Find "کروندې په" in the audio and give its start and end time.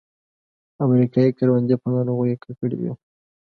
1.37-1.87